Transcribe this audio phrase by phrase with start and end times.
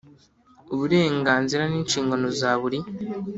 [0.73, 2.79] Uburenganzira n inshingano za buri